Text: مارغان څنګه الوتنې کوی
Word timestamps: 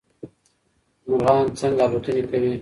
مارغان 1.09 1.45
څنګه 1.59 1.83
الوتنې 1.87 2.23
کوی 2.29 2.53